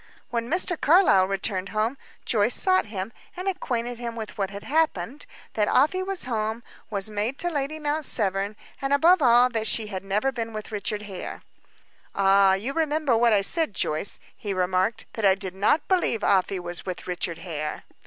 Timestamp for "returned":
1.27-1.69